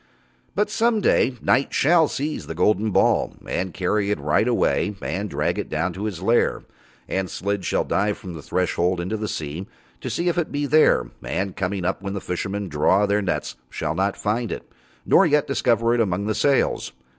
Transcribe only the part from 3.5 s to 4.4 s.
carry it